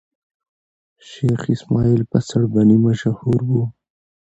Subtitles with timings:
[1.07, 3.63] شېخ اسماعیل په سړبني مشهور وو.